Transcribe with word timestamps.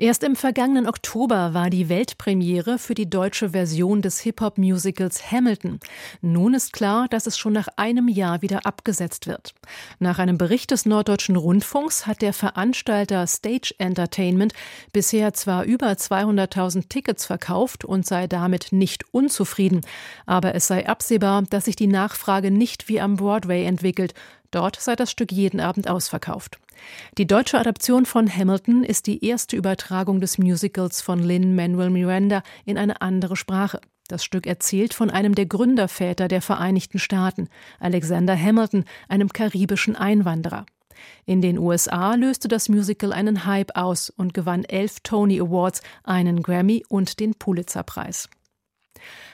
Erst 0.00 0.22
im 0.22 0.36
vergangenen 0.36 0.86
Oktober 0.86 1.54
war 1.54 1.70
die 1.70 1.88
Weltpremiere 1.88 2.78
für 2.78 2.94
die 2.94 3.10
deutsche 3.10 3.50
Version 3.50 4.00
des 4.00 4.20
Hip-Hop-Musicals 4.20 5.32
Hamilton. 5.32 5.80
Nun 6.20 6.54
ist 6.54 6.72
klar, 6.72 7.08
dass 7.10 7.26
es 7.26 7.36
schon 7.36 7.52
nach 7.52 7.66
einem 7.74 8.06
Jahr 8.06 8.40
wieder 8.40 8.64
abgesetzt 8.64 9.26
wird. 9.26 9.54
Nach 9.98 10.20
einem 10.20 10.38
Bericht 10.38 10.70
des 10.70 10.86
Norddeutschen 10.86 11.34
Rundfunks 11.34 12.06
hat 12.06 12.22
der 12.22 12.32
Veranstalter 12.32 13.26
Stage 13.26 13.74
Entertainment 13.78 14.52
bisher 14.92 15.32
zwar 15.32 15.64
über 15.64 15.88
200.000 15.90 16.88
Tickets 16.88 17.26
verkauft 17.26 17.84
und 17.84 18.06
sei 18.06 18.28
damit 18.28 18.68
nicht 18.70 19.12
unzufrieden, 19.12 19.80
aber 20.26 20.54
es 20.54 20.68
sei 20.68 20.88
absehbar, 20.88 21.42
dass 21.50 21.64
sich 21.64 21.74
die 21.74 21.88
Nachfrage 21.88 22.52
nicht 22.52 22.88
wie 22.88 23.00
am 23.00 23.16
Broadway 23.16 23.64
entwickelt. 23.64 24.14
Dort 24.50 24.76
sei 24.80 24.96
das 24.96 25.10
Stück 25.10 25.32
jeden 25.32 25.60
Abend 25.60 25.88
ausverkauft. 25.88 26.58
Die 27.18 27.26
deutsche 27.26 27.58
Adaption 27.58 28.06
von 28.06 28.34
Hamilton 28.34 28.84
ist 28.84 29.06
die 29.06 29.24
erste 29.24 29.56
Übertragung 29.56 30.20
des 30.20 30.38
Musicals 30.38 31.00
von 31.00 31.18
Lin-Manuel 31.18 31.90
Miranda 31.90 32.42
in 32.64 32.78
eine 32.78 33.00
andere 33.02 33.36
Sprache. 33.36 33.80
Das 34.08 34.24
Stück 34.24 34.46
erzählt 34.46 34.94
von 34.94 35.10
einem 35.10 35.34
der 35.34 35.46
Gründerväter 35.46 36.28
der 36.28 36.40
Vereinigten 36.40 36.98
Staaten, 36.98 37.48
Alexander 37.78 38.40
Hamilton, 38.40 38.84
einem 39.08 39.28
karibischen 39.28 39.96
Einwanderer. 39.96 40.64
In 41.26 41.42
den 41.42 41.58
USA 41.58 42.14
löste 42.14 42.48
das 42.48 42.68
Musical 42.68 43.12
einen 43.12 43.44
Hype 43.44 43.76
aus 43.76 44.10
und 44.10 44.34
gewann 44.34 44.64
elf 44.64 45.00
Tony 45.00 45.40
Awards, 45.40 45.82
einen 46.04 46.42
Grammy 46.42 46.84
und 46.88 47.20
den 47.20 47.34
Pulitzerpreis. 47.34 48.28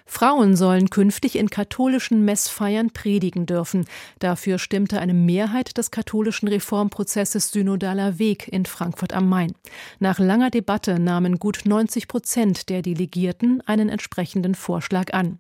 Frauen 0.07 0.57
sollen 0.57 0.91
künftig 0.91 1.37
in 1.37 1.51
katholischen 1.51 2.25
Messfeiern 2.25 2.91
predigen 2.91 3.47
dürfen. 3.47 3.87
Dafür 4.19 4.59
stimmte 4.59 5.01
eine 5.01 5.15
Mehrheit 5.15 5.79
des 5.79 5.91
katholischen 5.91 6.49
Reformprozesses 6.49 7.51
Synodaler 7.51 8.19
Weg 8.19 8.49
in 8.49 8.67
Frankfurt 8.67 9.13
am 9.13 9.29
Main. 9.29 9.55
Nach 9.99 10.19
langer 10.19 10.51
Debatte 10.51 10.99
nahmen 10.99 11.39
gut 11.39 11.63
90 11.65 12.09
Prozent 12.09 12.69
der 12.69 12.83
Delegierten 12.83 13.63
einen 13.67 13.89
entsprechenden 13.89 14.55
Vorschlag 14.55 15.13
an. 15.15 15.39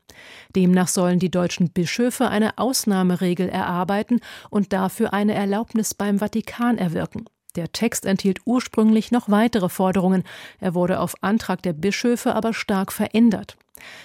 Demnach 0.56 0.89
sollen 0.89 1.19
die 1.19 1.30
deutschen 1.30 1.70
Bischöfe 1.70 2.28
eine 2.28 2.58
Ausnahmeregel 2.58 3.48
erarbeiten 3.48 4.20
und 4.50 4.72
dafür 4.72 5.12
eine 5.12 5.34
Erlaubnis 5.34 5.95
beim 5.95 6.19
Vatikan 6.19 6.78
erwirken. 6.78 7.27
Der 7.56 7.70
Text 7.70 8.05
enthielt 8.05 8.41
ursprünglich 8.47 9.12
noch 9.12 9.28
weitere 9.28 9.69
Forderungen. 9.69 10.25
Er 10.58 10.75
wurde 10.75 10.98
auf 10.98 11.14
Antrag 11.20 11.62
der 11.62 11.72
Bischöfe 11.72 12.34
aber 12.34 12.52
stark 12.52 12.92
verändert. 12.92 13.56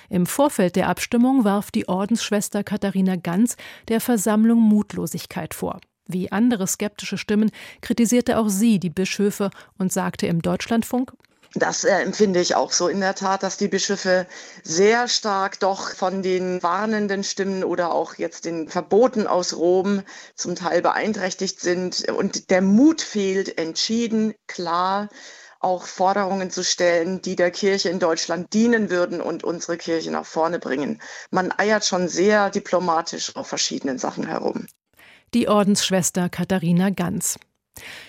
Im 0.09 0.25
Vorfeld 0.25 0.75
der 0.75 0.87
Abstimmung 0.87 1.43
warf 1.43 1.71
die 1.71 1.87
Ordensschwester 1.87 2.63
Katharina 2.63 3.15
Ganz 3.15 3.55
der 3.87 4.01
Versammlung 4.01 4.59
Mutlosigkeit 4.59 5.53
vor. 5.53 5.79
Wie 6.07 6.31
andere 6.31 6.65
skeptische 6.65 7.17
Stimmen 7.17 7.51
kritisierte 7.81 8.39
auch 8.39 8.49
sie 8.49 8.79
die 8.79 8.89
Bischöfe 8.89 9.51
und 9.77 9.93
sagte 9.93 10.25
im 10.25 10.41
Deutschlandfunk, 10.41 11.13
das 11.55 11.83
äh, 11.83 12.01
empfinde 12.01 12.39
ich 12.39 12.55
auch 12.55 12.71
so 12.71 12.87
in 12.87 12.99
der 12.99 13.15
Tat, 13.15 13.41
dass 13.41 13.57
die 13.57 13.67
Bischöfe 13.67 14.27
sehr 14.63 15.07
stark 15.07 15.59
doch 15.59 15.95
von 15.95 16.21
den 16.21 16.61
warnenden 16.61 17.23
Stimmen 17.23 17.63
oder 17.63 17.91
auch 17.91 18.15
jetzt 18.15 18.45
den 18.45 18.69
Verboten 18.69 19.25
aus 19.25 19.55
Rom 19.55 20.03
zum 20.35 20.55
Teil 20.55 20.83
beeinträchtigt 20.83 21.59
sind 21.59 22.07
und 22.09 22.51
der 22.51 22.61
Mut 22.61 23.01
fehlt, 23.01 23.57
entschieden, 23.57 24.35
klar 24.45 25.09
auch 25.59 25.85
Forderungen 25.85 26.51
zu 26.51 26.63
stellen, 26.63 27.21
die 27.21 27.35
der 27.35 27.51
Kirche 27.51 27.89
in 27.89 27.99
Deutschland 27.99 28.53
dienen 28.53 28.89
würden 28.89 29.21
und 29.21 29.43
unsere 29.43 29.77
Kirche 29.77 30.11
nach 30.11 30.25
vorne 30.25 30.59
bringen. 30.59 31.01
Man 31.31 31.53
eiert 31.57 31.85
schon 31.85 32.07
sehr 32.07 32.49
diplomatisch 32.49 33.35
auf 33.35 33.47
verschiedenen 33.47 33.97
Sachen 33.97 34.25
herum. 34.25 34.67
Die 35.33 35.47
Ordensschwester 35.47 36.29
Katharina 36.29 36.89
Ganz. 36.89 37.37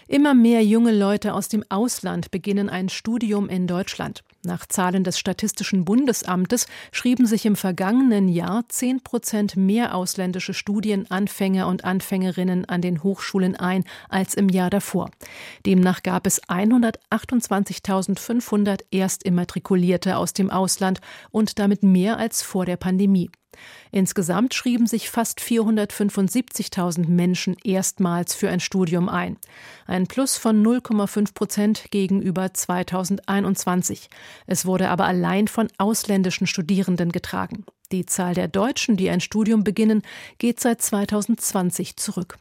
Immer 0.08 0.34
mehr 0.34 0.64
junge 0.64 0.92
Leute 0.92 1.34
aus 1.34 1.48
dem 1.48 1.64
Ausland 1.68 2.30
beginnen 2.30 2.68
ein 2.68 2.88
Studium 2.88 3.48
in 3.48 3.66
Deutschland. 3.66 4.22
Nach 4.42 4.64
Zahlen 4.66 5.04
des 5.04 5.18
Statistischen 5.18 5.84
Bundesamtes 5.84 6.66
schrieben 6.92 7.26
sich 7.26 7.44
im 7.44 7.56
vergangenen 7.56 8.26
Jahr 8.28 8.64
10 8.68 9.02
Prozent 9.02 9.54
mehr 9.54 9.94
ausländische 9.94 10.54
Studienanfänger 10.54 11.68
und 11.68 11.84
Anfängerinnen 11.84 12.64
an 12.64 12.80
den 12.80 13.02
Hochschulen 13.02 13.54
ein 13.54 13.84
als 14.08 14.32
im 14.34 14.48
Jahr 14.48 14.70
davor. 14.70 15.10
Demnach 15.66 16.02
gab 16.02 16.26
es 16.26 16.42
128.500 16.44 18.84
Erstimmatrikulierte 18.90 20.16
aus 20.16 20.32
dem 20.32 20.48
Ausland 20.50 21.02
und 21.30 21.58
damit 21.58 21.82
mehr 21.82 22.16
als 22.16 22.40
vor 22.42 22.64
der 22.64 22.78
Pandemie. 22.78 23.30
Insgesamt 23.92 24.54
schrieben 24.54 24.86
sich 24.86 25.10
fast 25.10 25.40
475.000 25.40 27.08
Menschen 27.08 27.56
erstmals 27.64 28.34
für 28.34 28.48
ein 28.48 28.60
Studium 28.60 29.08
ein. 29.08 29.36
Ein 29.86 30.06
Plus 30.06 30.36
von 30.36 30.64
0,5 30.64 31.34
Prozent 31.34 31.90
gegenüber 31.90 32.54
2021. 32.54 34.08
Es 34.46 34.66
wurde 34.66 34.88
aber 34.88 35.06
allein 35.06 35.48
von 35.48 35.68
ausländischen 35.78 36.46
Studierenden 36.46 37.10
getragen. 37.10 37.64
Die 37.90 38.06
Zahl 38.06 38.34
der 38.34 38.46
Deutschen, 38.46 38.96
die 38.96 39.10
ein 39.10 39.20
Studium 39.20 39.64
beginnen, 39.64 40.02
geht 40.38 40.60
seit 40.60 40.80
2020 40.80 41.96
zurück. 41.96 42.38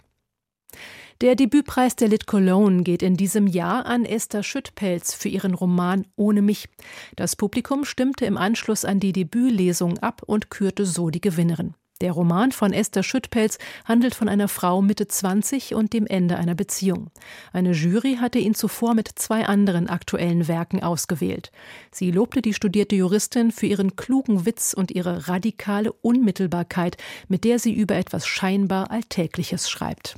Der 1.21 1.35
Debütpreis 1.35 1.97
der 1.97 2.07
Lit 2.07 2.27
Cologne 2.27 2.83
geht 2.83 3.03
in 3.03 3.17
diesem 3.17 3.45
Jahr 3.45 3.85
an 3.85 4.05
Esther 4.05 4.41
Schüttpelz 4.41 5.13
für 5.13 5.27
ihren 5.27 5.53
Roman 5.53 6.07
Ohne 6.15 6.41
mich. 6.41 6.69
Das 7.17 7.35
Publikum 7.35 7.83
stimmte 7.83 8.25
im 8.25 8.37
Anschluss 8.37 8.85
an 8.85 9.01
die 9.01 9.11
Debütlesung 9.11 9.97
ab 9.97 10.21
und 10.25 10.49
kürte 10.49 10.85
so 10.85 11.09
die 11.09 11.19
Gewinnerin. 11.19 11.73
Der 11.99 12.13
Roman 12.13 12.53
von 12.53 12.71
Esther 12.71 13.03
Schüttpelz 13.03 13.57
handelt 13.83 14.15
von 14.15 14.29
einer 14.29 14.47
Frau 14.47 14.81
Mitte 14.81 15.09
20 15.09 15.75
und 15.75 15.91
dem 15.91 16.07
Ende 16.07 16.37
einer 16.37 16.55
Beziehung. 16.55 17.09
Eine 17.51 17.73
Jury 17.73 18.15
hatte 18.21 18.39
ihn 18.39 18.55
zuvor 18.55 18.93
mit 18.93 19.09
zwei 19.15 19.45
anderen 19.45 19.89
aktuellen 19.89 20.47
Werken 20.47 20.81
ausgewählt. 20.81 21.51
Sie 21.91 22.11
lobte 22.11 22.41
die 22.41 22.53
studierte 22.53 22.95
Juristin 22.95 23.51
für 23.51 23.65
ihren 23.65 23.97
klugen 23.97 24.45
Witz 24.45 24.73
und 24.73 24.91
ihre 24.91 25.27
radikale 25.27 25.91
Unmittelbarkeit, 25.91 26.95
mit 27.27 27.43
der 27.43 27.59
sie 27.59 27.73
über 27.73 27.95
etwas 27.95 28.25
scheinbar 28.25 28.91
Alltägliches 28.91 29.69
schreibt. 29.69 30.15